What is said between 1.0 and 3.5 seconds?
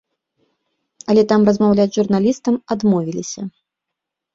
Але там размаўляць з журналістам адмовіліся.